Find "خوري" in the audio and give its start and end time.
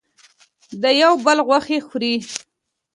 1.87-2.13